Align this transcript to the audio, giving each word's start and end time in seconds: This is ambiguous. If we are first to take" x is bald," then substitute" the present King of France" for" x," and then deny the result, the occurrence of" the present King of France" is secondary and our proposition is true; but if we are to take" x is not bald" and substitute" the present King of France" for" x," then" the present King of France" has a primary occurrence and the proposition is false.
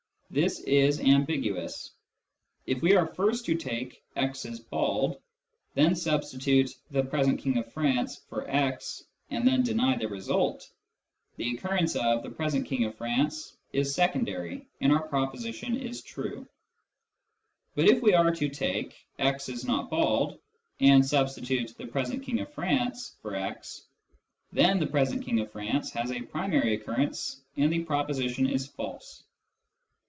This 0.33 0.61
is 0.61 1.01
ambiguous. 1.01 1.91
If 2.65 2.81
we 2.81 2.95
are 2.95 3.13
first 3.15 3.43
to 3.47 3.53
take" 3.55 4.01
x 4.15 4.45
is 4.45 4.61
bald," 4.61 5.21
then 5.73 5.93
substitute" 5.93 6.73
the 6.89 7.03
present 7.03 7.37
King 7.41 7.57
of 7.57 7.69
France" 7.73 8.21
for" 8.29 8.49
x," 8.49 9.03
and 9.29 9.45
then 9.45 9.61
deny 9.61 9.97
the 9.97 10.07
result, 10.07 10.65
the 11.35 11.53
occurrence 11.53 11.97
of" 11.97 12.23
the 12.23 12.29
present 12.29 12.65
King 12.65 12.85
of 12.85 12.95
France" 12.95 13.57
is 13.73 13.93
secondary 13.93 14.65
and 14.79 14.93
our 14.93 15.05
proposition 15.05 15.75
is 15.75 16.01
true; 16.01 16.47
but 17.75 17.89
if 17.89 18.01
we 18.01 18.13
are 18.13 18.31
to 18.31 18.47
take" 18.47 18.95
x 19.19 19.49
is 19.49 19.65
not 19.65 19.89
bald" 19.89 20.39
and 20.79 21.05
substitute" 21.05 21.73
the 21.77 21.87
present 21.87 22.23
King 22.23 22.39
of 22.39 22.53
France" 22.53 23.11
for" 23.21 23.35
x," 23.35 23.81
then" 24.53 24.79
the 24.79 24.87
present 24.87 25.25
King 25.25 25.41
of 25.41 25.51
France" 25.51 25.91
has 25.91 26.09
a 26.09 26.21
primary 26.21 26.75
occurrence 26.75 27.41
and 27.57 27.69
the 27.69 27.83
proposition 27.83 28.47
is 28.49 28.65
false. 28.65 29.25